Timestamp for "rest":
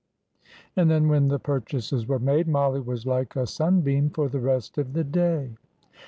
4.39-4.79